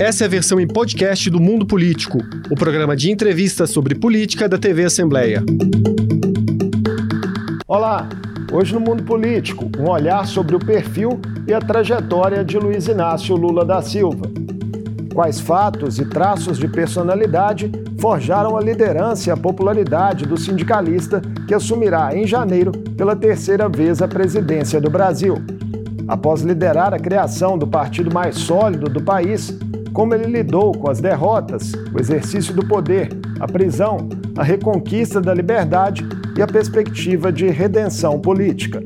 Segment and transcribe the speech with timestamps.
[0.00, 4.48] Essa é a versão em podcast do Mundo Político, o programa de entrevistas sobre política
[4.48, 5.44] da TV Assembleia.
[7.68, 8.08] Olá!
[8.50, 13.36] Hoje no Mundo Político, um olhar sobre o perfil e a trajetória de Luiz Inácio
[13.36, 14.24] Lula da Silva.
[15.12, 21.52] Quais fatos e traços de personalidade forjaram a liderança e a popularidade do sindicalista que
[21.52, 25.34] assumirá em janeiro pela terceira vez a presidência do Brasil?
[26.08, 29.54] Após liderar a criação do partido mais sólido do país,
[29.92, 33.08] como ele lidou com as derrotas, o exercício do poder,
[33.38, 38.82] a prisão, a reconquista da liberdade e a perspectiva de redenção política.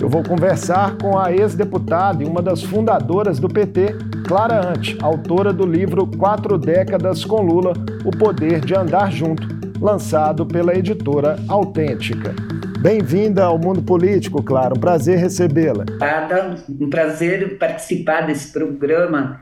[0.00, 3.96] Eu vou conversar com a ex-deputada e uma das fundadoras do PT,
[4.28, 7.72] Clara Ante, autora do livro Quatro Décadas com Lula:
[8.04, 9.48] O Poder de Andar Junto,
[9.80, 12.34] lançado pela editora Autêntica.
[12.80, 14.74] Bem-vinda ao Mundo Político, Clara.
[14.76, 15.86] Um prazer recebê-la.
[16.68, 19.40] Um prazer participar desse programa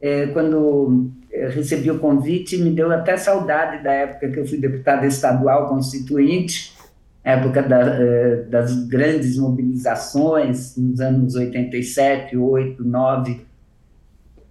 [0.00, 1.10] é, quando
[1.50, 6.74] recebi o convite, me deu até saudade da época que eu fui deputada estadual constituinte,
[7.22, 13.40] época da, é, das grandes mobilizações, nos anos 87, 8, 9.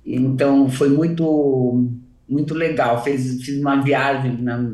[0.06, 1.90] Então, foi muito,
[2.30, 3.04] muito legal.
[3.04, 4.72] Fiz, fiz uma viagem na,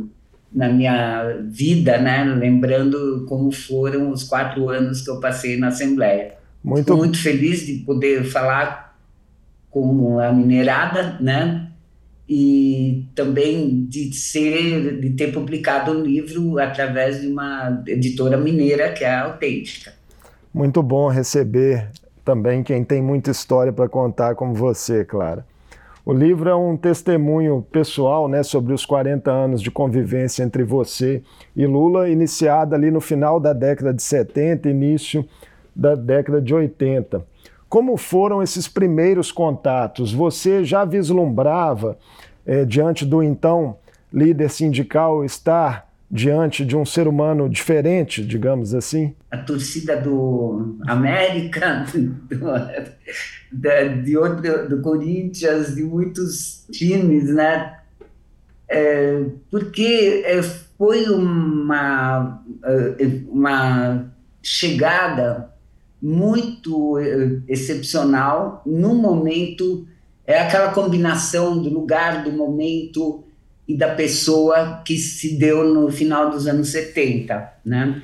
[0.51, 2.23] na minha vida, né?
[2.25, 6.33] lembrando como foram os quatro anos que eu passei na Assembleia.
[6.63, 6.85] Muito...
[6.85, 8.92] Fico muito feliz de poder falar
[9.73, 11.67] com a minerada, né?
[12.29, 19.03] E também de ser, de ter publicado um livro através de uma editora mineira que
[19.03, 19.91] é Autêntica.
[20.53, 21.89] Muito bom receber
[22.23, 25.43] também quem tem muita história para contar como você, Clara.
[26.05, 31.23] O livro é um testemunho pessoal né, sobre os 40 anos de convivência entre você
[31.55, 35.25] e Lula, iniciada ali no final da década de 70, início
[35.75, 37.32] da década de 80.
[37.73, 40.13] Como foram esses primeiros contatos?
[40.13, 41.97] Você já vislumbrava,
[42.45, 43.77] é, diante do então
[44.13, 49.15] líder sindical, estar diante de um ser humano diferente, digamos assim?
[49.31, 51.83] A torcida do América,
[53.51, 57.79] do, de outro, do Corinthians, de muitos times, né?
[58.69, 64.13] É, porque é, foi uma, é, uma
[64.43, 65.52] chegada
[66.03, 69.87] muito eh, excepcional no momento
[70.27, 73.23] é aquela combinação do lugar, do momento
[73.65, 78.01] e da pessoa que se deu no final dos anos 70, né?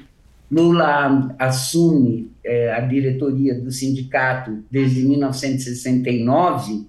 [0.49, 6.87] Lula assume é, a diretoria do sindicato desde 1969,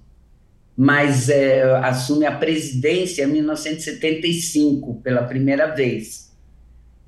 [0.76, 6.29] mas é, assume a presidência em 1975 pela primeira vez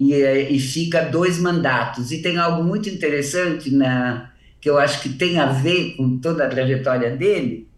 [0.03, 2.11] e, é, e fica dois mandatos.
[2.11, 6.45] E tem algo muito interessante na, que eu acho que tem a ver com toda
[6.45, 7.69] a trajetória dele,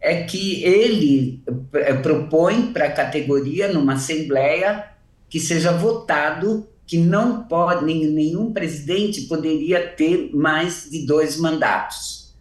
[0.00, 4.84] é que ele é, propõe para a categoria, numa assembleia,
[5.30, 12.34] que seja votado que não pode, nenhum presidente poderia ter mais de dois mandatos.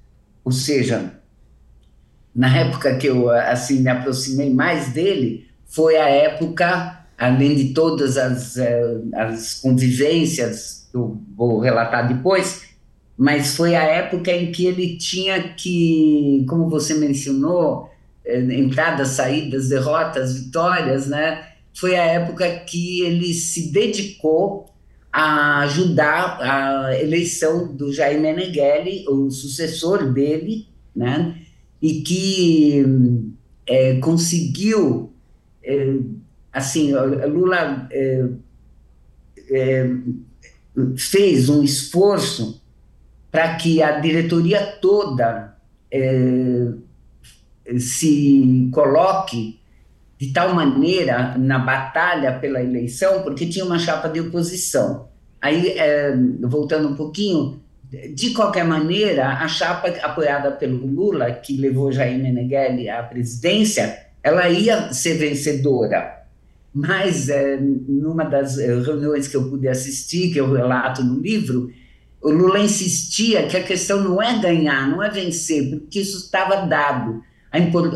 [0.44, 1.13] Ou seja,
[2.36, 8.17] na época que eu assim me aproximei mais dele, foi a época além de todas
[8.17, 12.63] as, eh, as convivências que eu vou relatar depois,
[13.15, 17.91] mas foi a época em que ele tinha que, como você mencionou,
[18.25, 21.45] eh, entradas, saídas, derrotas, vitórias, né?
[21.75, 24.65] Foi a época que ele se dedicou
[25.13, 30.65] a ajudar a eleição do Jair Meneghelli, o sucessor dele,
[30.95, 31.38] né?
[31.79, 32.83] E que
[33.67, 35.13] é, conseguiu
[35.63, 35.97] é,
[36.51, 38.25] assim, Lula é,
[39.50, 39.89] é,
[40.97, 42.62] fez um esforço
[43.31, 45.56] para que a diretoria toda
[45.89, 46.67] é,
[47.78, 49.59] se coloque
[50.19, 55.09] de tal maneira na batalha pela eleição, porque tinha uma chapa de oposição.
[55.41, 57.59] Aí, é, voltando um pouquinho,
[58.13, 64.48] de qualquer maneira, a chapa apoiada pelo Lula, que levou Jair Meneghelli à presidência, ela
[64.48, 66.20] ia ser vencedora
[66.73, 71.69] mas, é, numa das é, reuniões que eu pude assistir, que eu relato no livro,
[72.21, 76.65] o Lula insistia que a questão não é ganhar, não é vencer, porque isso estava
[76.65, 77.21] dado.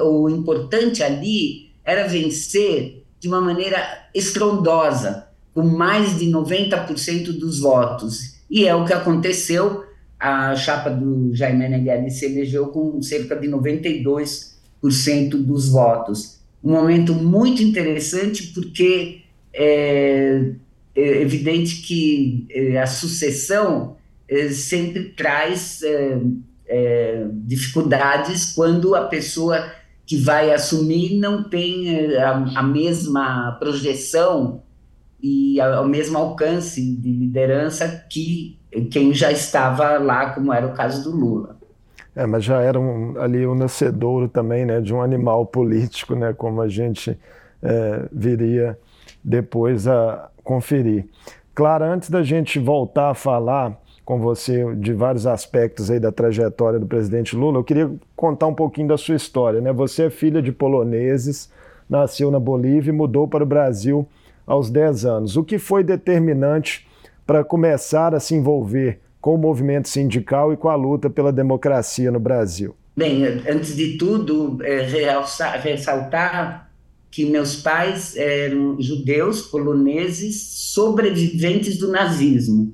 [0.03, 3.77] o importante ali era vencer de uma maneira
[4.13, 8.35] estrondosa, com mais de 90% dos votos.
[8.49, 9.85] E é o que aconteceu.
[10.19, 16.35] A chapa do Jair Meneghelli se elegeu com cerca de 92% dos votos
[16.65, 19.21] um momento muito interessante, porque
[19.53, 20.51] é,
[20.95, 23.97] é evidente que é, a sucessão
[24.27, 29.71] é, sempre traz é, dificuldades quando a pessoa
[30.07, 34.63] que vai assumir não tem a, a mesma projeção
[35.21, 38.59] e o mesmo alcance de liderança que
[38.91, 41.54] quem já estava lá, como era o caso do Lula.
[42.15, 46.33] É, mas já era um, ali um nascedouro também, né, de um animal político, né,
[46.33, 47.19] como a gente
[47.61, 48.77] é, viria
[49.23, 51.05] depois a conferir.
[51.53, 56.79] Claro, antes da gente voltar a falar com você de vários aspectos aí da trajetória
[56.79, 59.73] do presidente Lula, eu queria contar um pouquinho da sua história, né?
[59.73, 61.49] Você é filha de poloneses,
[61.89, 64.07] nasceu na Bolívia e mudou para o Brasil
[64.45, 65.37] aos 10 anos.
[65.37, 66.87] O que foi determinante
[67.25, 72.11] para começar a se envolver com o movimento sindical e com a luta pela democracia
[72.11, 72.75] no Brasil?
[72.95, 74.81] Bem, antes de tudo, é,
[75.63, 76.69] ressaltar
[77.09, 82.71] que meus pais eram judeus poloneses sobreviventes do nazismo.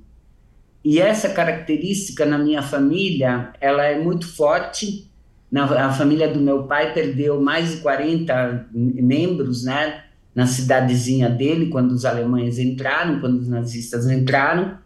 [0.83, 5.09] E essa característica na minha família, ela é muito forte.
[5.49, 10.03] Na, a família do meu pai perdeu mais de 40 membros, né?
[10.35, 14.81] na cidadezinha dele, quando os alemães entraram, quando os nazistas entraram.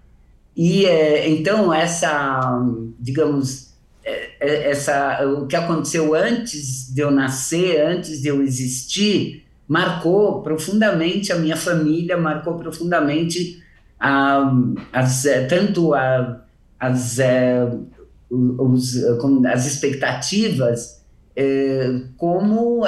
[0.56, 2.62] E é, então essa,
[3.00, 3.74] digamos,
[4.04, 10.42] é, é, essa, o que aconteceu antes de eu nascer, antes de eu existir, marcou
[10.42, 13.62] profundamente a minha família, marcou profundamente
[14.00, 14.54] a,
[14.94, 16.42] as, é, tanto a,
[16.80, 17.18] as,
[18.30, 19.04] os,
[19.46, 21.04] as expectativas
[22.16, 22.86] como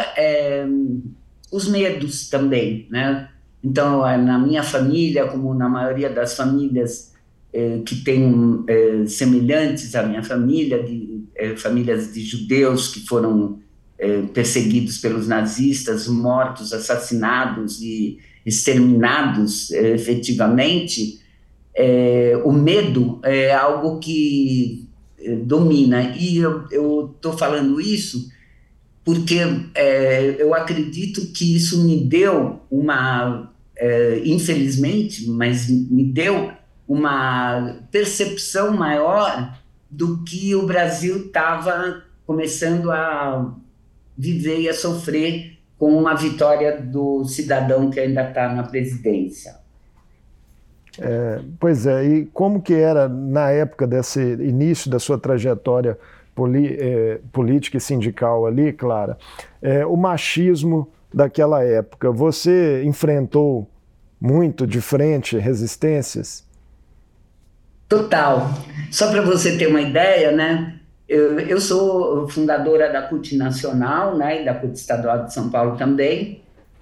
[1.51, 3.29] os medos também, né?
[3.61, 7.16] Então, na minha família, como na maioria das famílias
[7.53, 13.59] eh, que têm eh, semelhantes à minha família, de, eh, famílias de judeus que foram
[14.31, 21.19] perseguidos pelos nazistas, mortos, assassinados e exterminados efetivamente,
[22.45, 24.87] o medo é algo que
[25.47, 26.15] domina.
[26.15, 28.29] E eu estou falando isso
[29.07, 29.39] porque
[29.73, 36.51] é, eu acredito que isso me deu uma, é, infelizmente, mas me deu
[36.87, 39.57] uma percepção maior
[39.89, 43.53] do que o Brasil estava começando a
[44.17, 49.55] viver e a sofrer com uma vitória do cidadão que ainda está na presidência.
[50.99, 55.97] É, pois é, e como que era na época desse início da sua trajetória
[56.79, 59.17] é, política e sindical ali, Clara,
[59.61, 63.69] é, o machismo daquela época, você enfrentou
[64.19, 66.46] muito de frente resistências?
[67.87, 68.49] Total.
[68.91, 70.79] Só para você ter uma ideia, né?
[71.07, 75.77] Eu, eu sou fundadora da CUT Nacional, né, e da CUT Estadual de São Paulo
[75.77, 76.41] também.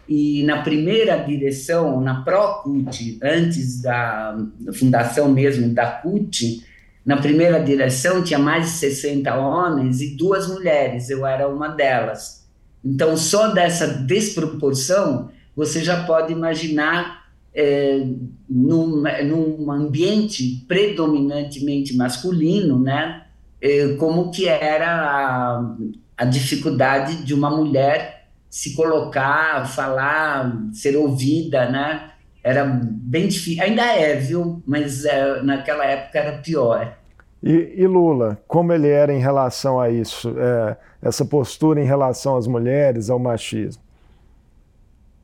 [0.09, 4.35] E na primeira direção, na Pro-CUT, antes da
[4.73, 6.63] fundação mesmo da CUT,
[7.05, 12.45] na primeira direção tinha mais de 60 homens e duas mulheres, eu era uma delas.
[12.83, 17.24] Então, só dessa desproporção, você já pode imaginar
[17.55, 18.05] é,
[18.49, 23.23] num, num ambiente predominantemente masculino, né,
[23.61, 25.75] é, como que era a,
[26.17, 32.11] a dificuldade de uma mulher se colocar, falar, ser ouvida, né?
[32.45, 33.63] era bem difícil.
[33.63, 34.61] Ainda é, viu?
[34.67, 36.95] Mas é, naquela época era pior.
[37.41, 42.37] E, e, Lula, como ele era em relação a isso, é, essa postura em relação
[42.37, 43.81] às mulheres, ao machismo?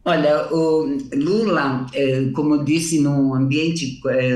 [0.04, 4.36] Olha, o Lula, é, como disse, num ambiente, é,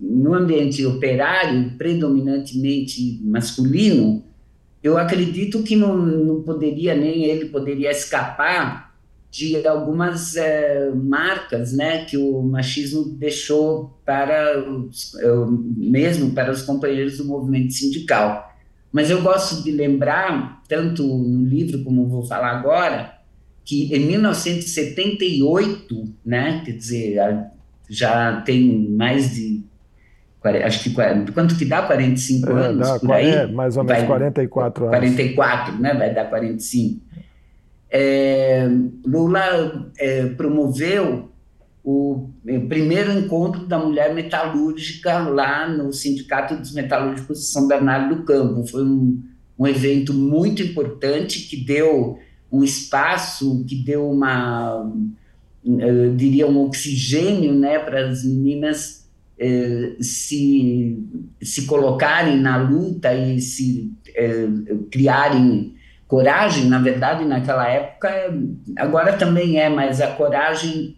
[0.00, 4.24] no ambiente operário, predominantemente masculino,
[4.82, 8.92] eu acredito que não, não poderia, nem ele poderia escapar
[9.30, 15.12] de algumas é, marcas né, que o machismo deixou para os,
[15.76, 18.52] mesmo para os companheiros do movimento sindical.
[18.92, 23.13] Mas eu gosto de lembrar, tanto no livro como vou falar agora,
[23.64, 27.16] que em 1978, né, quer dizer,
[27.88, 29.62] já tem mais de
[30.66, 30.94] acho que
[31.32, 33.30] quanto que dá 45 é, anos dá, por aí?
[33.30, 34.98] É, mais ou menos vai, 44 anos.
[34.98, 37.00] 44, né, vai dar 45
[37.96, 38.68] é,
[39.06, 41.30] Lula é, promoveu
[41.84, 42.28] o
[42.68, 48.66] primeiro encontro da mulher metalúrgica lá no Sindicato dos Metalúrgicos de São Bernardo do Campo.
[48.66, 49.22] Foi um,
[49.56, 52.18] um evento muito importante que deu
[52.54, 54.90] um espaço, que deu uma,
[55.64, 59.08] eu diria, um oxigênio né, para as meninas
[59.38, 61.02] eh, se,
[61.42, 64.48] se colocarem na luta e se eh,
[64.90, 65.74] criarem
[66.06, 68.08] coragem, na verdade, naquela época,
[68.76, 70.96] agora também é, mas a coragem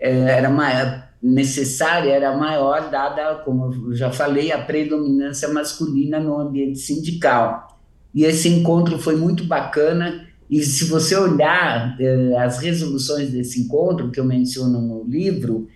[0.00, 6.38] é, era maior, necessária, era maior, dada, como eu já falei, a predominância masculina no
[6.38, 7.78] ambiente sindical.
[8.14, 14.12] E esse encontro foi muito bacana E se você olhar eh, as resoluções desse encontro,
[14.12, 15.68] que eu menciono no livro,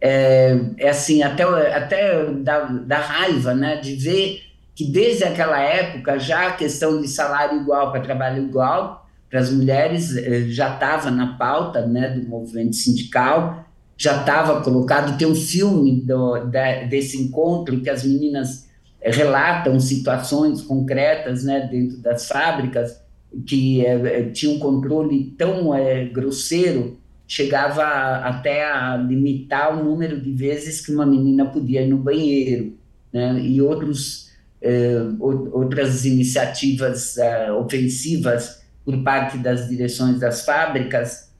[0.00, 4.42] é, é assim, até, até da, da raiva, né, de ver
[4.74, 9.52] que desde aquela época já a questão de salário igual para trabalho igual para as
[9.52, 13.64] mulheres eh, já estava na pauta né, do movimento sindical,
[13.96, 15.16] já estava colocado.
[15.16, 18.68] Tem um filme do, da, desse encontro que as meninas
[19.00, 23.03] eh, relatam situações concretas né, dentro das fábricas
[23.46, 27.82] que é, tinha um controle tão é, grosseiro chegava
[28.18, 32.76] até a limitar o número de vezes que uma menina podia ir no banheiro,
[33.12, 33.40] né?
[33.40, 37.16] E outros é, outras iniciativas
[37.58, 41.30] ofensivas por parte das direções das fábricas,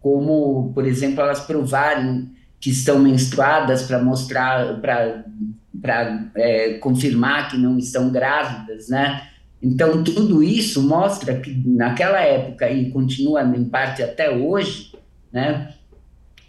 [0.00, 2.30] como por exemplo elas provarem
[2.60, 5.24] que estão menstruadas para mostrar para
[5.80, 9.28] para confirmar que não estão grávidas, né?
[9.64, 14.92] Então, tudo isso mostra que naquela época, e continua em parte até hoje,
[15.32, 15.72] né,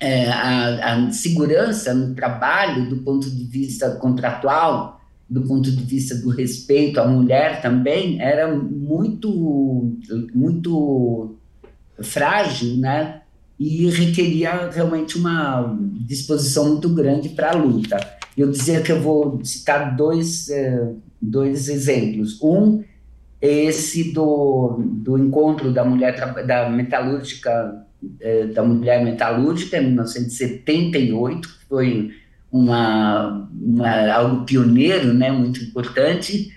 [0.01, 6.13] é, a, a, segurança no trabalho, do ponto de vista contratual, do ponto de vista
[6.15, 9.93] do respeito à mulher também, era muito,
[10.33, 11.35] muito
[12.03, 13.21] frágil, né?
[13.57, 15.73] E requeria realmente uma
[16.05, 17.97] disposição muito grande para a luta.
[18.37, 20.91] Eu dizia que eu vou citar dois, é,
[21.21, 22.39] dois exemplos.
[22.41, 22.83] Um
[23.45, 27.85] esse do, do encontro da mulher da metalúrgica
[28.19, 32.11] é, da mulher metalúrgica em 1978 que foi
[32.51, 36.53] uma, uma, algo pioneiro né muito importante.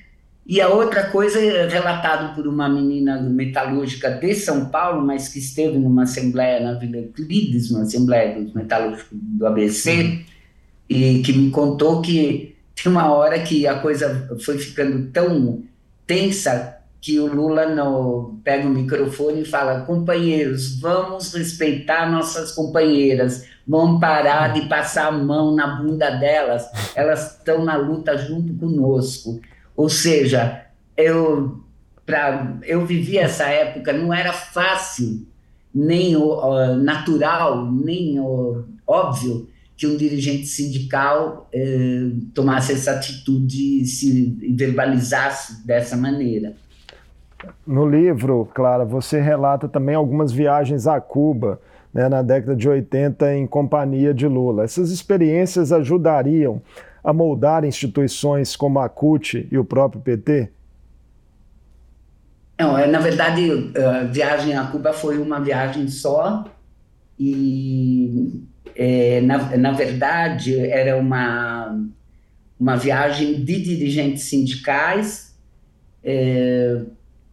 [0.46, 5.38] E a outra coisa é relatado por uma menina metalúrgica de São Paulo mas que
[5.38, 10.20] esteve numa assembleia na Vila Euclides uma assembleia dos metalúrgicos do ABC
[10.88, 15.62] e que me contou que tem uma hora que a coisa foi ficando tão
[16.06, 23.46] tensa que o Lula no, pega o microfone e fala: companheiros, vamos respeitar nossas companheiras,
[23.66, 29.40] vamos parar de passar a mão na bunda delas, elas estão na luta junto conosco.
[29.76, 31.60] Ou seja, eu,
[32.04, 35.24] pra, eu vivi essa época, não era fácil,
[35.72, 36.16] nem
[36.82, 38.18] natural, nem
[38.86, 46.56] óbvio que um dirigente sindical eh, tomasse essa atitude e se verbalizasse dessa maneira.
[47.66, 51.60] No livro, Clara, você relata também algumas viagens a Cuba
[51.92, 54.64] né, na década de 80 em companhia de Lula.
[54.64, 56.60] Essas experiências ajudariam
[57.02, 60.50] a moldar instituições como a CUT e o próprio PT?
[62.58, 66.44] Não, é, na verdade, a viagem a Cuba foi uma viagem só
[67.18, 71.78] e é, na, na verdade, era uma,
[72.58, 75.28] uma viagem de dirigentes sindicais
[76.02, 76.82] é,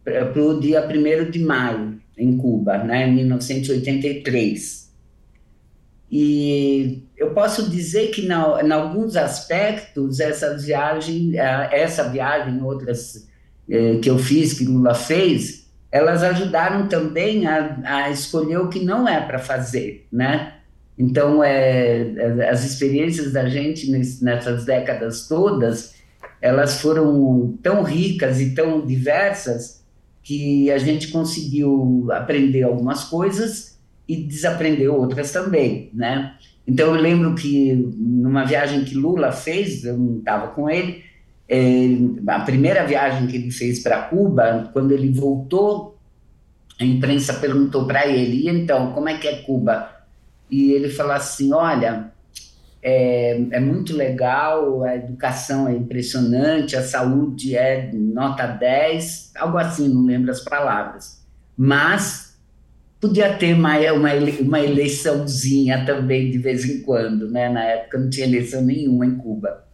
[0.06, 4.86] para o dia 1 de maio, em Cuba, né, em 1983.
[6.08, 13.28] E eu posso dizer que, na, em alguns aspectos, essa viagem, essa viagem, outras
[13.68, 18.84] é, que eu fiz, que Lula fez, elas ajudaram também a, a escolher o que
[18.84, 20.52] não é para fazer, né?
[20.96, 23.90] Então, é, é, as experiências da gente
[24.22, 25.96] nessas décadas todas,
[26.40, 29.84] elas foram tão ricas e tão diversas
[30.26, 33.78] que a gente conseguiu aprender algumas coisas
[34.08, 36.34] e desaprender outras também, né?
[36.66, 41.04] Então, eu lembro que numa viagem que Lula fez, eu não estava com ele,
[41.48, 41.86] é,
[42.26, 45.96] a primeira viagem que ele fez para Cuba, quando ele voltou,
[46.80, 49.96] a imprensa perguntou para ele, e então, como é que é Cuba?
[50.50, 52.12] e ele falou assim: olha,
[52.88, 59.88] é, é, muito legal, a educação é impressionante, a saúde é nota 10, algo assim,
[59.88, 61.20] não lembro as palavras.
[61.56, 62.38] Mas
[63.00, 67.48] podia ter uma, uma, uma eleiçãozinha também de vez em quando, né?
[67.48, 69.64] Na época não tinha eleição nenhuma em Cuba.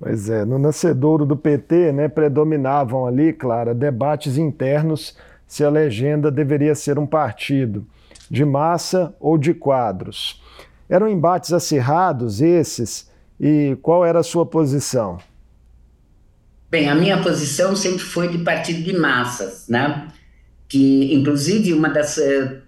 [0.00, 5.14] Pois é, no nascedouro do PT, né, predominavam ali, Clara, debates internos
[5.46, 7.86] se a legenda deveria ser um partido
[8.30, 10.42] de massa ou de quadros.
[10.88, 13.10] Eram embates acirrados esses
[13.40, 15.18] e qual era a sua posição?
[16.70, 20.08] Bem, a minha posição sempre foi de partido de massas, né?
[20.68, 22.60] Que, inclusive, uma das, eh,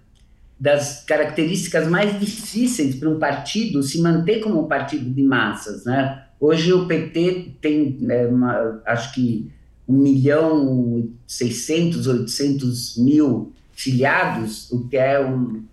[0.59, 6.23] das características mais difíceis para um partido se manter como um partido de massas, né?
[6.39, 9.51] Hoje o PT tem, é, uma, acho que,
[9.87, 15.63] 1 milhão 600, 800 mil filiados, o que é um.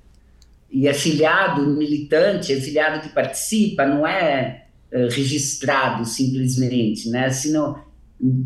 [0.75, 7.31] E é filiado militante, é filiado que participa, não é, é registrado simplesmente, né?
[7.31, 7.79] Senão,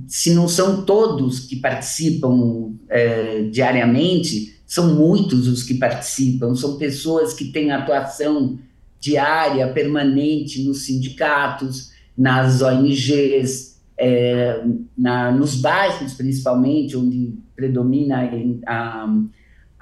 [0.06, 7.32] se não são todos que participam é, diariamente, são muitos os que participam, são pessoas
[7.32, 8.58] que têm atuação
[9.00, 14.64] diária, permanente nos sindicatos, nas ONGs, é,
[14.96, 18.28] na, nos bairros principalmente, onde predomina
[18.66, 19.24] a, a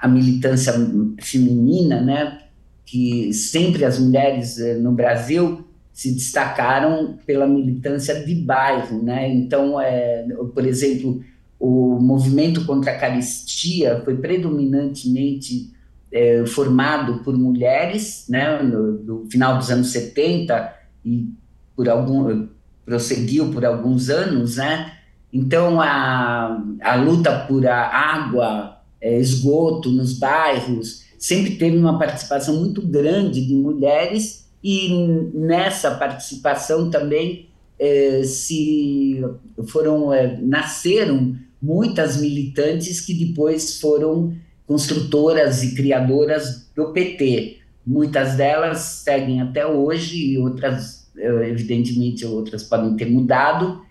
[0.05, 0.73] militância
[1.21, 2.39] feminina, né?
[2.87, 9.29] que sempre as mulheres é, no Brasil se destacaram pela militância de bairro, né?
[9.29, 11.21] Então, é, por exemplo,
[11.59, 15.73] o movimento contra a caristia foi predominantemente
[16.11, 18.61] é, formado por mulheres, né?
[18.63, 20.73] No, no, final dos anos 70
[21.03, 21.29] e
[21.75, 22.47] por algum
[22.85, 24.93] prosseguiu por alguns anos, né?
[25.33, 32.55] Então, a, a luta por a água, é, esgoto nos bairros sempre teve uma participação
[32.57, 34.89] muito grande de mulheres e
[35.33, 37.49] nessa participação também
[37.79, 39.23] é, se
[39.67, 44.35] foram é, nasceram muitas militantes que depois foram
[44.65, 47.57] construtoras e criadoras do PT.
[47.85, 53.81] Muitas delas seguem até hoje e outras, é, evidentemente, outras podem ter mudado.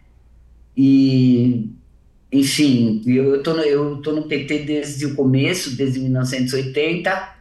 [0.76, 1.70] E,
[2.38, 7.36] enfim, eu estou eu tô no PT desde o começo, desde 1980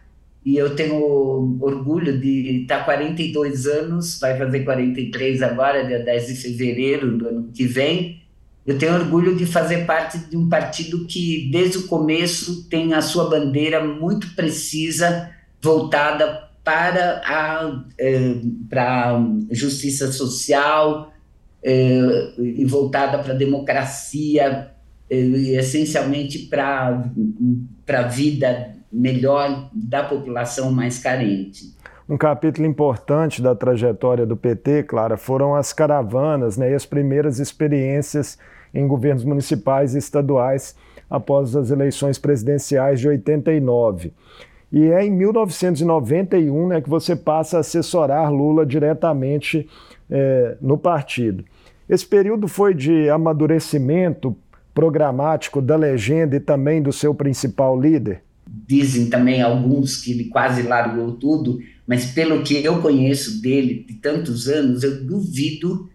[0.46, 6.36] e eu tenho orgulho de estar 42 anos, vai fazer 43 agora, dia 10 de
[6.36, 8.22] fevereiro do ano que vem.
[8.64, 13.02] Eu tenho orgulho de fazer parte de um partido que, desde o começo, tem a
[13.02, 18.36] sua bandeira muito precisa, voltada para a eh,
[18.70, 19.20] para
[19.52, 21.12] justiça social
[21.64, 24.75] eh, e voltada para a democracia,
[25.10, 27.04] essencialmente para
[27.88, 31.76] a vida melhor da população mais carente.
[32.08, 37.40] Um capítulo importante da trajetória do PT, Clara, foram as caravanas né, e as primeiras
[37.40, 38.38] experiências
[38.74, 40.76] em governos municipais e estaduais
[41.10, 44.14] após as eleições presidenciais de 89.
[44.72, 49.68] E é em 1991 né, que você passa a assessorar Lula diretamente
[50.10, 51.44] é, no partido.
[51.88, 54.36] Esse período foi de amadurecimento
[54.76, 58.22] programático da legenda e também do seu principal líder?
[58.46, 63.96] Dizem também alguns que ele quase largou tudo, mas pelo que eu conheço dele de
[63.96, 65.90] tantos anos, eu duvido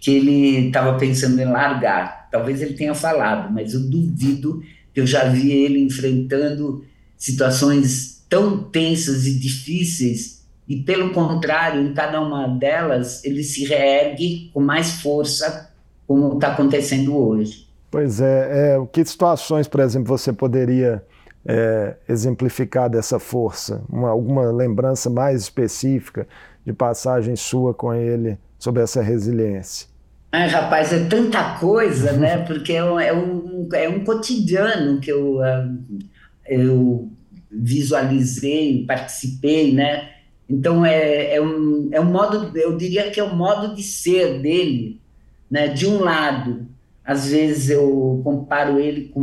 [0.00, 2.28] que ele estava pensando em largar.
[2.30, 4.62] Talvez ele tenha falado, mas eu duvido
[4.94, 6.84] que eu já vi ele enfrentando
[7.16, 10.36] situações tão tensas e difíceis
[10.68, 15.70] e pelo contrário, em cada uma delas ele se reergue com mais força,
[16.06, 17.65] como está acontecendo hoje.
[17.96, 21.02] Pois é, é, que situações, por exemplo, você poderia
[21.48, 23.82] é, exemplificar dessa força?
[23.88, 26.28] Uma, alguma lembrança mais específica
[26.62, 29.88] de passagem sua com ele sobre essa resiliência?
[30.30, 32.36] Ai, rapaz, é tanta coisa, né?
[32.46, 35.66] Porque é um, é um, é um cotidiano que eu, ah,
[36.46, 37.10] eu
[37.50, 40.10] visualizei, participei, né?
[40.46, 43.82] Então é, é, um, é um modo, eu diria que é o um modo de
[43.82, 45.00] ser dele,
[45.50, 45.68] né?
[45.68, 46.75] De um lado,
[47.06, 49.22] às vezes eu comparo ele com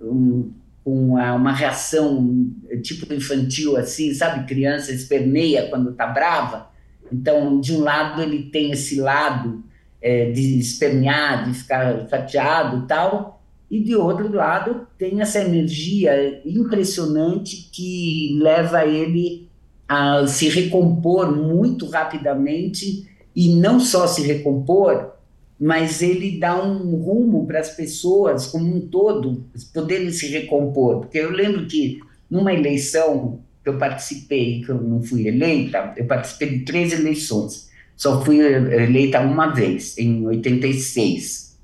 [0.00, 0.50] um,
[0.84, 2.50] uma, uma reação
[2.82, 4.46] tipo infantil, assim, sabe?
[4.46, 6.68] Criança esperneia quando tá brava.
[7.12, 9.62] Então, de um lado, ele tem esse lado
[10.02, 16.40] é, de espernear, de ficar chateado e tal, e de outro lado, tem essa energia
[16.44, 19.48] impressionante que leva ele
[19.88, 25.15] a se recompor muito rapidamente e não só se recompor,
[25.58, 31.00] mas ele dá um rumo para as pessoas como um todo poderem se recompor.
[31.00, 36.04] Porque eu lembro que numa eleição que eu participei, que eu não fui eleita, eu
[36.04, 37.70] participei de três eleições.
[37.96, 41.58] Só fui eleita uma vez, em 86.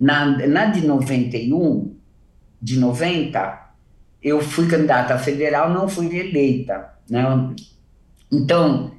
[0.00, 1.94] Na, na de 91,
[2.60, 3.68] de 90,
[4.22, 6.90] eu fui candidata federal, não fui eleita.
[7.08, 7.22] Né?
[8.32, 8.92] Então,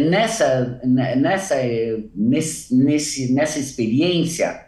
[0.00, 4.66] nessa, né, nessa, é, nesse, nessa experiência,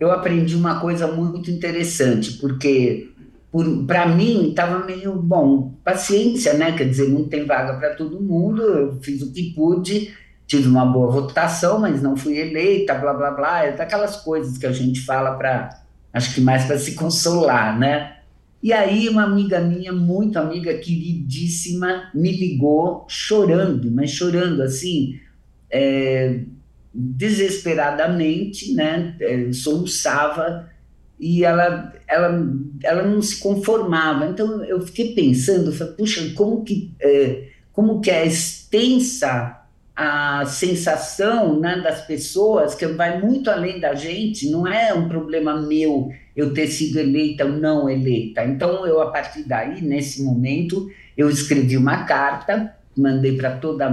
[0.00, 3.10] eu aprendi uma coisa muito interessante, porque
[3.86, 6.72] para mim estava meio bom, paciência, né?
[6.72, 10.14] Quer dizer, não tem vaga para todo mundo, eu fiz o que pude,
[10.46, 14.66] tive uma boa votação, mas não fui eleita, blá blá blá, é daquelas coisas que
[14.66, 18.15] a gente fala para, acho que mais para se consolar, né?
[18.66, 25.20] E aí uma amiga minha, muito amiga, queridíssima, me ligou chorando, mas chorando assim,
[25.70, 26.40] é,
[26.92, 29.14] desesperadamente, né?
[29.20, 30.68] É, soluçava
[31.20, 32.44] e ela, ela,
[32.82, 34.26] ela não se conformava.
[34.26, 39.62] Então eu fiquei pensando, falei, puxa, como que, é, como que é extensa
[39.96, 45.58] a sensação né, das pessoas que vai muito além da gente, não é um problema
[45.58, 48.44] meu eu ter sido eleita ou não eleita.
[48.44, 53.86] Então, eu, a partir daí, nesse momento, eu escrevi uma carta, mandei para toda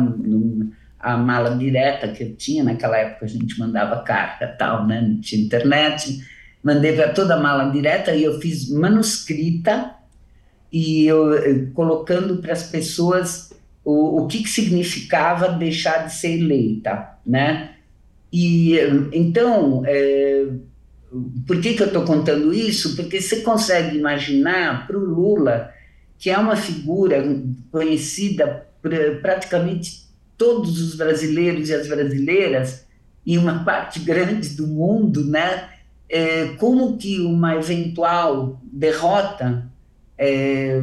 [0.99, 4.99] a mala direta que eu tinha, naquela época a gente mandava carta tal, né?
[4.99, 6.19] não tinha internet,
[6.61, 9.95] mandei para toda a mala direta e eu fiz manuscrita
[10.69, 13.52] e eu, eu colocando para as pessoas
[13.83, 17.75] o, o que, que significava deixar de ser eleita, né?
[18.31, 18.77] E
[19.11, 20.47] então, é,
[21.45, 22.95] por que, que eu estou contando isso?
[22.95, 25.71] Porque você consegue imaginar para o Lula,
[26.17, 27.23] que é uma figura
[27.71, 28.91] conhecida por
[29.21, 30.03] praticamente
[30.37, 32.85] todos os brasileiros e as brasileiras,
[33.25, 35.69] e uma parte grande do mundo, né?
[36.09, 39.71] É, como que uma eventual derrota
[40.17, 40.81] é,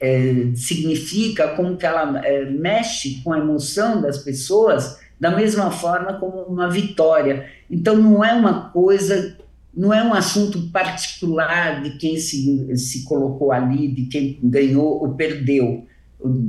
[0.00, 6.14] é, significa, como que ela é, mexe com a emoção das pessoas, da mesma forma
[6.14, 7.46] como uma vitória.
[7.70, 9.36] Então, não é uma coisa,
[9.76, 15.10] não é um assunto particular de quem se, se colocou ali, de quem ganhou ou
[15.10, 15.84] perdeu,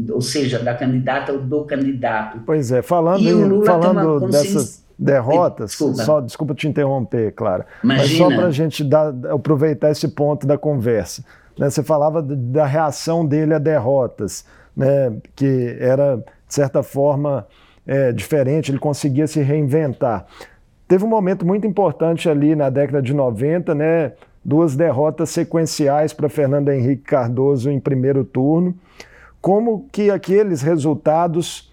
[0.09, 2.39] ou seja, da candidata ou do candidato.
[2.45, 6.03] Pois é, falando, em, falando dessas derrotas, desculpa.
[6.03, 8.07] só desculpa te interromper, Clara, Imagina.
[8.07, 11.23] mas só para a gente dar, aproveitar esse ponto da conversa.
[11.57, 11.69] Né?
[11.69, 15.13] Você falava da reação dele a derrotas, né?
[15.35, 17.47] que era, de certa forma,
[17.85, 20.25] é, diferente, ele conseguia se reinventar.
[20.87, 24.13] Teve um momento muito importante ali na década de 90, né?
[24.43, 28.75] duas derrotas sequenciais para Fernando Henrique Cardoso em primeiro turno.
[29.39, 31.71] Como que aqueles resultados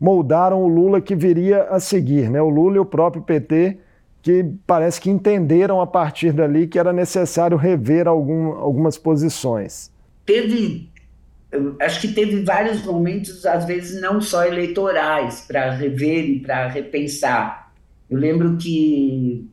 [0.00, 2.30] moldaram o Lula que viria a seguir?
[2.30, 2.40] Né?
[2.40, 3.78] O Lula e o próprio PT
[4.22, 9.90] que parece que entenderam a partir dali que era necessário rever algum, algumas posições.
[10.26, 10.90] Teve,
[11.80, 17.72] acho que teve vários momentos, às vezes não só eleitorais, para rever e para repensar.
[18.08, 19.48] Eu lembro que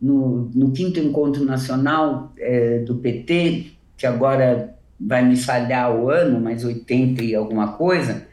[0.00, 6.40] no, no quinto encontro nacional é, do PT, que agora vai me falhar o ano,
[6.40, 8.26] mas 80 e alguma coisa,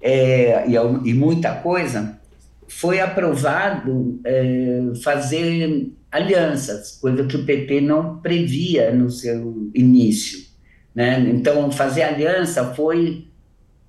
[0.00, 2.18] é, e, e muita coisa,
[2.68, 10.38] foi aprovado é, fazer alianças, coisa que o PT não previa no seu início.
[10.94, 11.18] Né?
[11.30, 13.26] Então, fazer aliança foi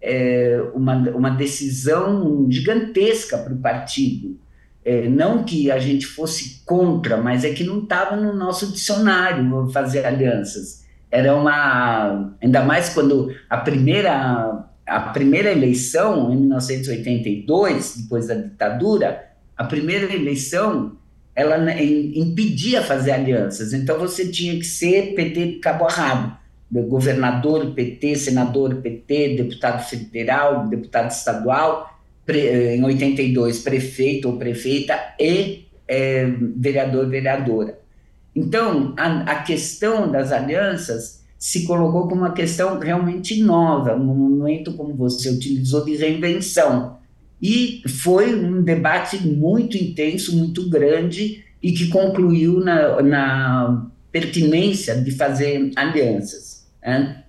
[0.02, 4.40] é, uma, uma decisão gigantesca para o partido.
[4.84, 9.68] É, não que a gente fosse contra, mas é que não estava no nosso dicionário
[9.72, 10.86] fazer alianças.
[11.10, 12.36] Era uma.
[12.42, 19.26] Ainda mais quando a primeira a primeira eleição, em 1982, depois da ditadura,
[19.58, 20.98] a primeira eleição
[21.36, 23.74] ela impedia fazer alianças.
[23.74, 26.38] Então você tinha que ser PT de cabo a rabo.
[26.72, 31.94] Governador PT, senador PT, deputado federal, deputado estadual,
[32.28, 36.26] em 82 prefeito ou prefeita e é,
[36.58, 37.78] vereador, vereadora.
[38.36, 44.74] Então, a, a questão das alianças se colocou como uma questão realmente nova, um momento,
[44.74, 46.98] como você utilizou, de reinvenção.
[47.40, 55.12] E foi um debate muito intenso, muito grande, e que concluiu na, na pertinência de
[55.12, 56.66] fazer alianças.
[56.84, 57.24] Né?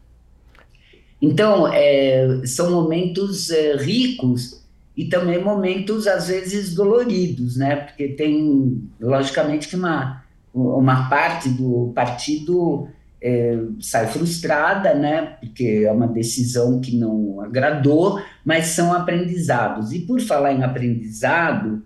[1.20, 4.64] Então, é, são momentos é, ricos
[4.96, 7.76] e também momentos, às vezes, doloridos, né?
[7.76, 10.24] porque tem, logicamente, que uma,
[10.55, 12.88] uma parte do partido
[13.20, 15.37] é, sai frustrada, né?
[15.40, 19.92] Porque é uma decisão que não agradou, mas são aprendizados.
[19.92, 21.83] E por falar em aprendizado,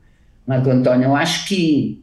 [0.47, 2.03] Marco Antônio, eu acho que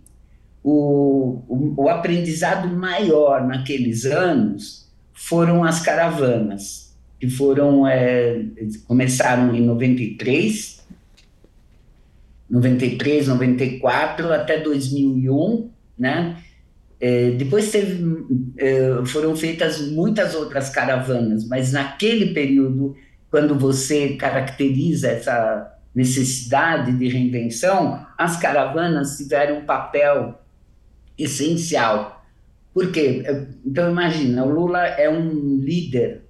[0.63, 8.43] o, o, o aprendizado maior naqueles anos foram as caravanas, que foram é,
[8.87, 10.85] começaram em 93,
[12.49, 16.37] 93, 94 até 2001, né?
[16.99, 18.03] É, depois teve,
[18.57, 22.95] é, foram feitas muitas outras caravanas, mas naquele período,
[23.29, 30.39] quando você caracteriza essa necessidade de reinvenção, as caravanas tiveram um papel
[31.17, 32.23] essencial.
[32.73, 33.23] Por quê?
[33.65, 36.23] Então, imagina, o Lula é um líder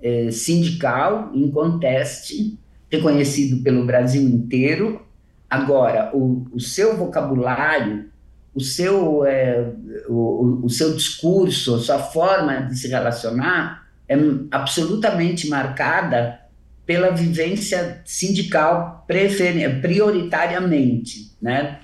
[0.00, 2.58] é, sindical, em conteste,
[2.90, 5.00] reconhecido pelo Brasil inteiro.
[5.48, 8.11] Agora, o, o seu vocabulário
[8.54, 9.72] o seu, é,
[10.08, 14.16] o, o seu discurso, a sua forma de se relacionar é
[14.50, 16.40] absolutamente marcada
[16.84, 21.78] pela vivência sindical prioritariamente, né?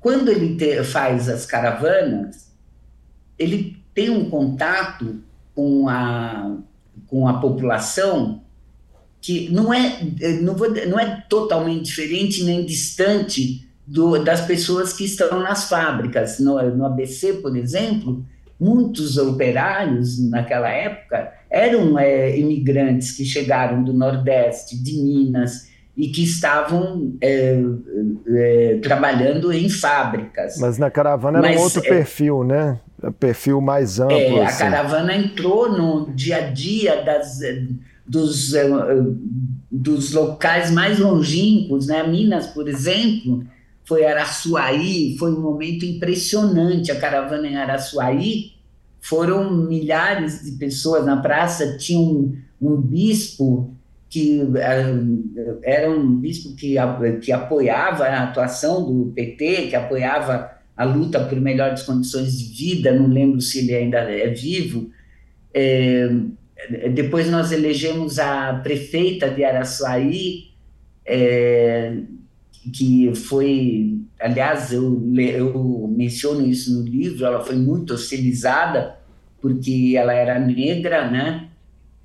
[0.00, 2.52] Quando ele te, faz as caravanas,
[3.38, 5.22] ele tem um contato
[5.54, 6.56] com a,
[7.06, 8.42] com a população
[9.20, 10.00] que não é,
[10.42, 16.38] não, vou, não é totalmente diferente nem distante do, das pessoas que estão nas fábricas.
[16.38, 18.24] No, no ABC, por exemplo,
[18.58, 26.24] muitos operários naquela época eram é, imigrantes que chegaram do Nordeste, de Minas, e que
[26.24, 27.60] estavam é,
[28.26, 30.56] é, trabalhando em fábricas.
[30.58, 32.80] Mas na caravana era Mas, um outro é, perfil, né?
[33.20, 34.16] Perfil mais amplo.
[34.16, 34.64] É, assim.
[34.64, 37.40] A caravana entrou no dia a dia das,
[38.06, 38.64] dos, é,
[39.70, 42.02] dos locais mais longínquos, né?
[42.04, 43.44] Minas, por exemplo,
[43.84, 46.90] foi Araçuaí, foi um momento impressionante.
[46.90, 48.52] A caravana em Araçuaí
[49.00, 53.74] foram milhares de pessoas na praça, tinha um, um bispo
[54.08, 54.94] que eh,
[55.62, 56.76] era um bispo que,
[57.22, 62.92] que apoiava a atuação do PT, que apoiava a luta por melhores condições de vida,
[62.92, 64.90] não lembro se ele ainda é vivo.
[65.54, 66.08] É,
[66.94, 70.50] depois nós elegemos a prefeita de Araçuaí,
[71.04, 71.96] é,
[72.70, 78.96] que foi, aliás, eu, eu menciono isso no livro, ela foi muito hostilizada
[79.40, 81.48] porque ela era negra, né?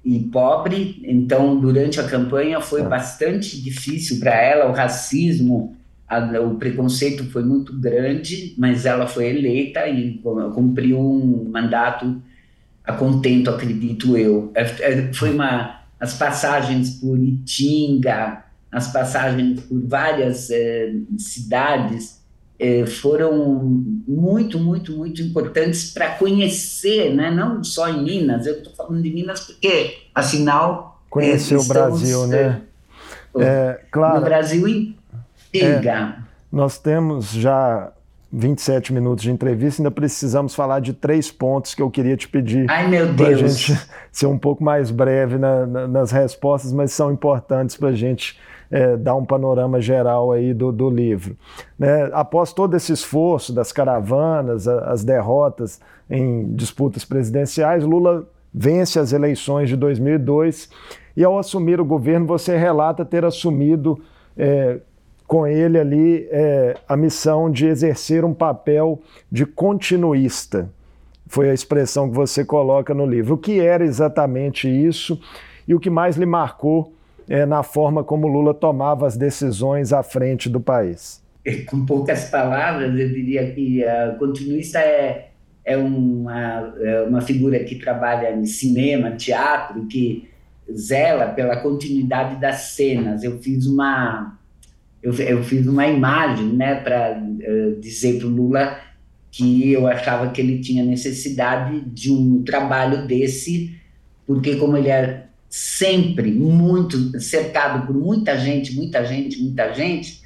[0.08, 5.76] e pobre, então durante a campanha foi bastante difícil para ela, o racismo,
[6.08, 10.17] a, o preconceito foi muito grande, mas ela foi eleita e
[10.54, 12.22] cumpriu um mandato
[12.86, 14.50] a contento, acredito eu.
[14.56, 22.21] É, é, foi uma as passagens por Itinga, as passagens por várias é, cidades
[22.60, 23.36] é, foram
[24.08, 27.30] muito, muito, muito importantes para conhecer, né?
[27.30, 31.01] não só em Minas, eu estou falando de Minas porque, afinal.
[31.10, 32.62] Conhecer é, o Brasil, né?
[33.38, 34.19] É, é, claro.
[34.19, 35.88] O Brasil inteiro.
[35.88, 36.15] É,
[36.51, 37.91] nós temos já
[38.38, 42.69] 27 minutos de entrevista, ainda precisamos falar de três pontos que eu queria te pedir.
[42.69, 43.17] Ai, meu Deus!
[43.17, 43.80] Para a gente
[44.12, 48.39] ser um pouco mais breve na, na, nas respostas, mas são importantes para a gente
[48.69, 51.36] é, dar um panorama geral aí do, do livro.
[51.80, 52.10] Né?
[52.13, 59.13] Após todo esse esforço das caravanas, a, as derrotas em disputas presidenciais, Lula vence as
[59.13, 60.69] eleições de 2002
[61.15, 64.00] e ao assumir o governo você relata ter assumido
[64.38, 64.78] é,
[65.28, 70.70] com ele ali é, a missão de exercer um papel de continuista.
[71.28, 73.36] Foi a expressão que você coloca no livro.
[73.36, 75.20] O que era exatamente isso
[75.68, 76.94] e o que mais lhe marcou
[77.28, 81.22] é, na forma como Lula tomava as decisões à frente do país?
[81.70, 85.32] Com poucas palavras, eu diria que a continuista é,
[85.66, 90.30] é, uma, é uma figura que trabalha em cinema, teatro, que
[90.74, 93.24] zela pela continuidade das cenas.
[93.24, 94.37] Eu fiz uma
[95.08, 98.78] eu, eu fiz uma imagem né, para uh, eh, dizer para o Lula
[99.32, 103.74] que eu achava que ele tinha necessidade de um trabalho desse,
[104.26, 110.22] porque como ele é sempre muito cercado por muita gente, muita gente, muita gente,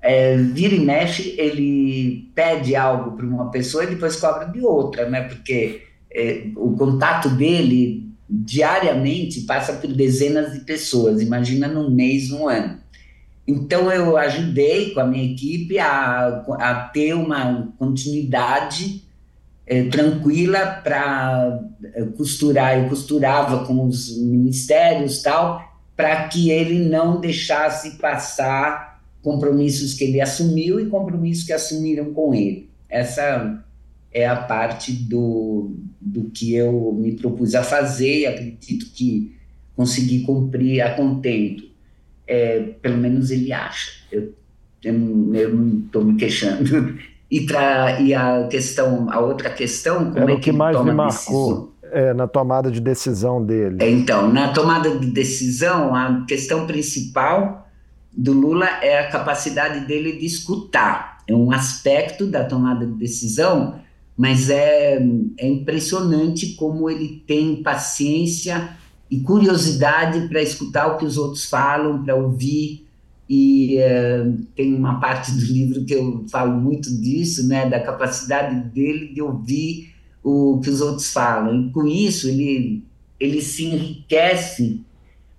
[0.00, 5.08] é, vira e mexe, ele pede algo para uma pessoa e depois cobra de outra,
[5.08, 5.22] né?
[5.22, 12.48] Porque é, o contato dele diariamente passa por dezenas de pessoas, imagina num mês, num
[12.48, 12.78] ano.
[13.50, 19.02] Então eu ajudei com a minha equipe a, a ter uma continuidade
[19.66, 21.60] é, tranquila para
[21.94, 22.78] é, costurar.
[22.78, 25.62] Eu costurava com os ministérios tal,
[25.96, 32.32] para que ele não deixasse passar compromissos que ele assumiu e compromissos que assumiram com
[32.32, 32.70] ele.
[32.88, 33.64] Essa
[34.12, 39.36] é a parte do, do que eu me propus a fazer e acredito que
[39.74, 41.69] consegui cumprir a contento.
[42.32, 43.90] É, pelo menos ele acha.
[44.12, 44.32] Eu,
[44.84, 46.96] eu, eu não estou me queixando.
[47.28, 50.92] E, tra, e a questão, a outra questão, como Era é o que, mais me
[50.92, 53.78] marcou é, na tomada de decisão dele.
[53.80, 57.68] É, então, na tomada de decisão, a questão principal
[58.12, 61.18] do Lula é a capacidade dele de escutar.
[61.26, 63.80] É um aspecto da tomada de decisão,
[64.16, 65.00] mas é,
[65.38, 68.76] é impressionante como ele tem paciência
[69.10, 72.86] e curiosidade para escutar o que os outros falam, para ouvir
[73.28, 78.56] e uh, tem uma parte do livro que eu falo muito disso, né, da capacidade
[78.70, 81.68] dele de ouvir o que os outros falam.
[81.68, 82.84] E com isso ele
[83.18, 84.80] ele se enriquece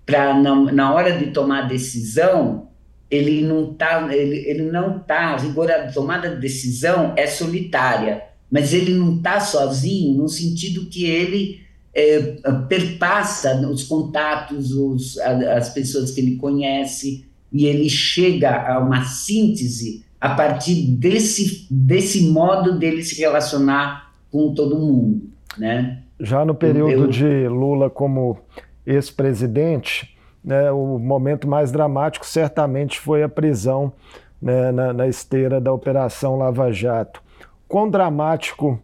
[0.06, 2.68] para na, na hora de tomar decisão
[3.10, 8.22] ele não tá ele, ele não tá a rigor a tomada de decisão é solitária,
[8.50, 11.60] mas ele não tá sozinho no sentido que ele
[11.94, 12.20] é,
[12.68, 20.04] perpassa os contatos, os, as pessoas que ele conhece, e ele chega a uma síntese
[20.20, 25.28] a partir desse, desse modo dele se relacionar com todo mundo,
[25.58, 25.98] né?
[26.18, 27.06] Já no período Eu...
[27.08, 28.38] de Lula como
[28.86, 33.92] ex-presidente, né, o momento mais dramático certamente foi a prisão
[34.40, 37.22] né, na, na esteira da Operação Lava Jato.
[37.68, 38.80] Quão dramático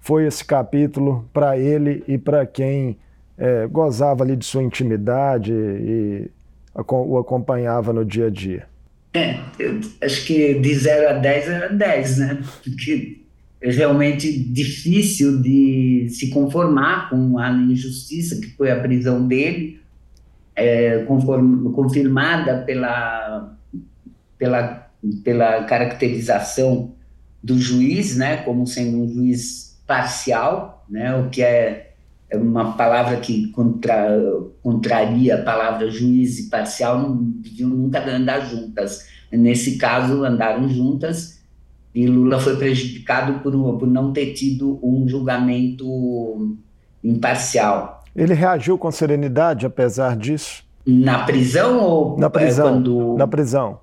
[0.00, 2.96] foi esse capítulo para ele e para quem
[3.36, 6.30] é, gozava ali de sua intimidade e
[6.74, 8.66] o acompanhava no dia a dia?
[9.14, 12.42] É, eu acho que de 0 a 10 era 10, né?
[12.62, 13.18] Porque
[13.60, 19.80] é realmente difícil de se conformar com a injustiça que foi a prisão dele,
[20.54, 23.56] é, conform, confirmada pela,
[24.38, 24.90] pela,
[25.24, 26.92] pela caracterização
[27.42, 31.92] do juiz, né, como sendo um juiz parcial, né, o que é,
[32.30, 34.20] é uma palavra que contra,
[34.62, 39.08] contraria a palavra juiz e parcial, não deviam nunca andar juntas.
[39.32, 41.42] Nesse caso, andaram juntas
[41.94, 46.54] e Lula foi prejudicado por, por não ter tido um julgamento
[47.02, 48.04] imparcial.
[48.14, 50.62] Ele reagiu com serenidade apesar disso?
[50.86, 52.66] Na prisão ou na prisão?
[52.66, 53.16] É, quando...
[53.16, 53.80] Na prisão.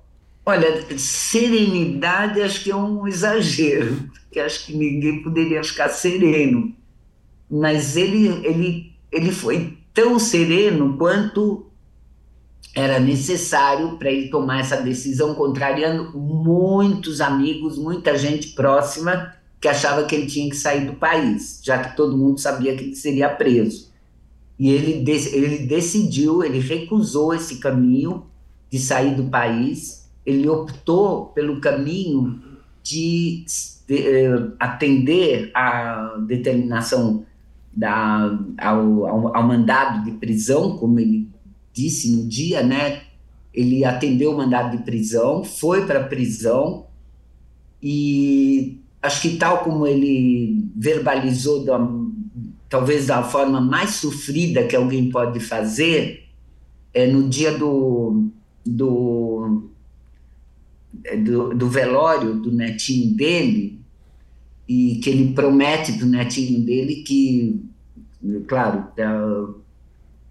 [0.48, 6.72] Olha, serenidade acho que é um exagero, porque acho que ninguém poderia ficar sereno.
[7.50, 11.66] Mas ele, ele, ele foi tão sereno quanto
[12.72, 20.04] era necessário para ele tomar essa decisão, contrariando muitos amigos, muita gente próxima que achava
[20.04, 23.28] que ele tinha que sair do país, já que todo mundo sabia que ele seria
[23.28, 23.90] preso.
[24.56, 28.26] E ele, ele decidiu, ele recusou esse caminho
[28.70, 32.42] de sair do país, ele optou pelo caminho
[32.82, 33.44] de,
[33.86, 37.24] de uh, atender à determinação
[37.74, 41.28] da, ao, ao, ao, mandado de prisão, como ele
[41.72, 43.02] disse no dia, né?
[43.54, 46.86] Ele atendeu o mandado de prisão, foi para a prisão
[47.82, 51.78] e acho que tal como ele verbalizou da,
[52.68, 56.24] talvez da forma mais sofrida que alguém pode fazer,
[56.92, 58.30] é no dia do,
[58.64, 59.35] do,
[61.16, 63.80] do, do velório do netinho dele,
[64.68, 67.64] e que ele promete do netinho dele que,
[68.48, 68.88] claro,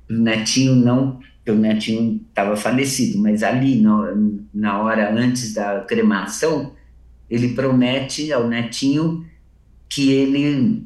[0.09, 6.73] o netinho não, o netinho estava falecido, mas ali, no, na hora antes da cremação,
[7.29, 9.25] ele promete ao netinho
[9.87, 10.83] que ele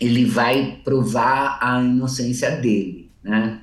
[0.00, 3.62] ele vai provar a inocência dele, né?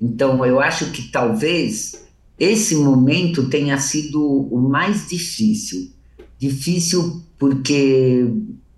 [0.00, 2.07] Então, eu acho que talvez
[2.38, 5.90] esse momento tenha sido o mais difícil.
[6.38, 8.30] Difícil porque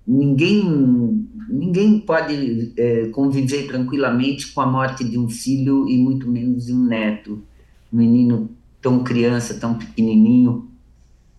[0.07, 6.66] ninguém, ninguém pode é, conviver tranquilamente com a morte de um filho e muito menos
[6.66, 7.42] de um neto.
[7.92, 10.68] Um menino tão criança, tão pequenininho.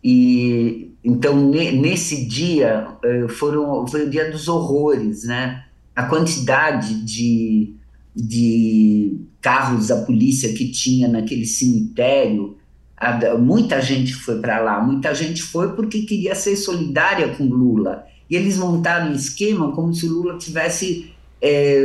[0.03, 5.65] E então, nesse dia, eh, foram, foi o dia dos horrores, né?
[5.95, 7.73] A quantidade de,
[8.15, 12.57] de carros da polícia que tinha naquele cemitério,
[13.39, 18.05] muita gente foi para lá, muita gente foi porque queria ser solidária com Lula.
[18.29, 21.83] E eles montaram um esquema como se Lula tivesse é,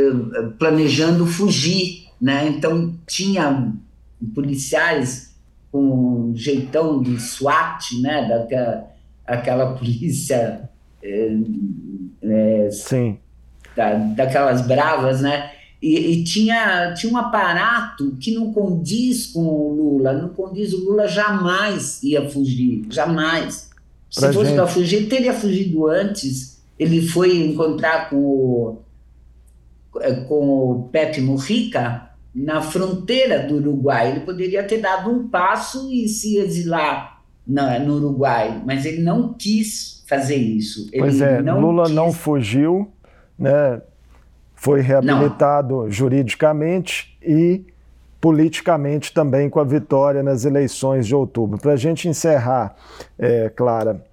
[0.59, 2.47] planejando fugir, né?
[2.49, 3.73] Então, tinha
[4.35, 5.35] policiais
[5.73, 8.29] com um jeitão de SWAT, né?
[8.29, 8.91] Daquela,
[9.27, 10.69] aquela polícia
[11.03, 11.37] é,
[12.23, 13.19] é, Sim.
[13.75, 15.51] Da, daquelas bravas, né?
[15.87, 20.85] E, e, tinha, tinha um aparato que não condiz com o Lula, não condiz, o
[20.85, 23.71] Lula jamais ia fugir, jamais.
[24.11, 26.61] Se fosse para fugir, teria fugido antes.
[26.77, 28.79] Ele foi encontrar com o,
[30.01, 34.11] é, com o Pepe Mujica na fronteira do Uruguai.
[34.11, 39.35] Ele poderia ter dado um passo e se exilar no, no Uruguai, mas ele não
[39.35, 40.89] quis fazer isso.
[40.91, 41.95] Ele pois é, não Lula quis...
[41.95, 42.91] não fugiu,
[43.39, 43.81] né?
[44.57, 45.91] Foi reabilitado não.
[45.91, 47.65] juridicamente e
[48.21, 51.59] politicamente também com a vitória nas eleições de outubro.
[51.59, 52.75] Para a gente encerrar,
[53.17, 54.05] é, Clara,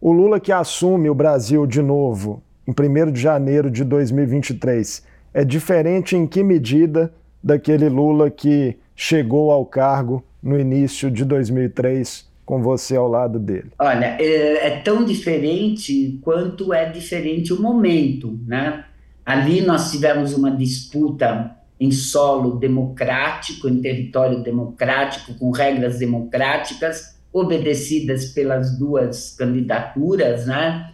[0.00, 5.44] o Lula que assume o Brasil de novo em 1 de janeiro de 2023 é
[5.44, 12.62] diferente em que medida daquele Lula que chegou ao cargo no início de 2003 com
[12.62, 13.70] você ao lado dele?
[13.78, 18.84] Olha, é, é, tão diferente quanto é diferente o momento, né?
[19.24, 28.26] Ali nós tivemos uma disputa em solo democrático, em território democrático, com regras democráticas, obedecidas
[28.26, 30.92] pelas duas candidaturas, né?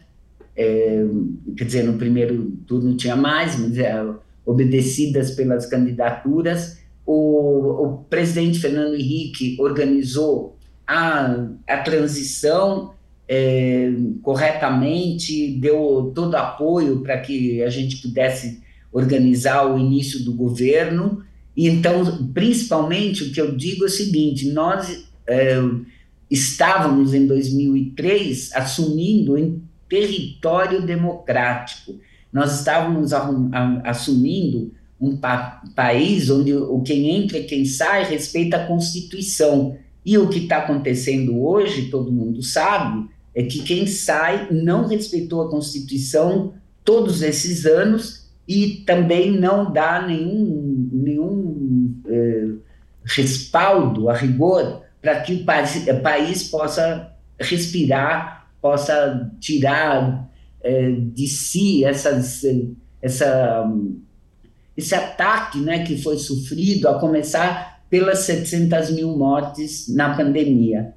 [0.54, 1.04] É,
[1.56, 3.94] quer dizer, no primeiro turno tinha mais, mas é,
[4.44, 6.78] obedecidas pelas candidaturas.
[7.04, 10.56] O, o presidente Fernando Henrique organizou
[10.86, 12.94] a, a transição
[13.28, 18.62] é, corretamente, deu todo apoio para que a gente pudesse
[18.92, 21.24] organizar o início do governo
[21.56, 25.56] Então, principalmente, o que eu digo é o seguinte: nós é,
[26.30, 31.94] estávamos em 2003 assumindo em território democrático,
[32.32, 33.12] nós estávamos
[33.84, 39.76] assumindo um pa país onde o quem entra e quem sai respeita a Constituição.
[40.04, 45.42] E o que está acontecendo hoje, todo mundo sabe, é que quem sai não respeitou
[45.42, 52.54] a Constituição todos esses anos e também não dá nenhum, nenhum eh,
[53.04, 60.30] respaldo a rigor para que o país, o país, possa respirar, possa tirar
[60.64, 62.42] eh, de si essas,
[63.02, 63.70] essa,
[64.74, 70.95] esse ataque né, que foi sofrido, a começar pelas 700 mil mortes na pandemia.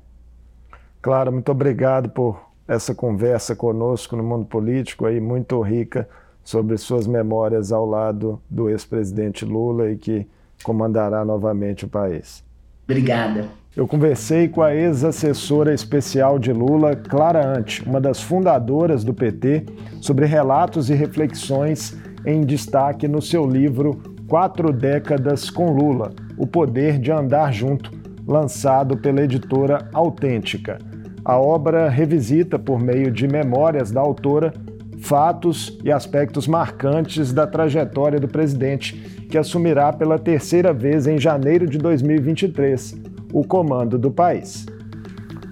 [1.01, 6.07] Claro, muito obrigado por essa conversa conosco no mundo político aí muito rica
[6.43, 10.27] sobre suas memórias ao lado do ex-presidente Lula e que
[10.63, 12.43] comandará novamente o país.
[12.83, 13.45] Obrigada.
[13.75, 19.65] Eu conversei com a ex-assessora especial de Lula, Clara Ante, uma das fundadoras do PT,
[20.01, 21.95] sobre relatos e reflexões
[22.25, 27.91] em destaque no seu livro Quatro Décadas com Lula: O Poder de Andar Junto,
[28.27, 30.88] lançado pela editora Autêntica.
[31.29, 34.51] A obra revisita, por meio de memórias da autora,
[34.97, 38.95] fatos e aspectos marcantes da trajetória do presidente,
[39.29, 42.95] que assumirá pela terceira vez em janeiro de 2023
[43.31, 44.65] o comando do país.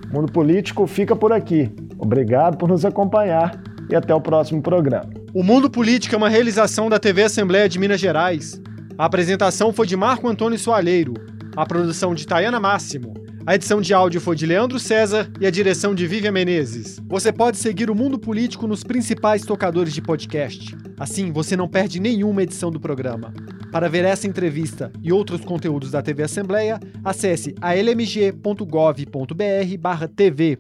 [0.10, 1.72] O Mundo Político fica por aqui.
[2.00, 5.12] Obrigado por nos acompanhar e até o próximo programa.
[5.32, 8.60] O Mundo Político é uma realização da TV Assembleia de Minas Gerais.
[8.98, 11.14] A apresentação foi de Marco Antônio Soalheiro,
[11.56, 13.27] a produção de Tayana Máximo.
[13.48, 17.00] A edição de áudio foi de Leandro César e a direção de Vivian Menezes.
[17.08, 20.76] Você pode seguir o Mundo Político nos principais tocadores de podcast.
[21.00, 23.34] Assim, você não perde nenhuma edição do programa.
[23.72, 30.60] Para ver essa entrevista e outros conteúdos da TV Assembleia, acesse almg.gov.br/tv.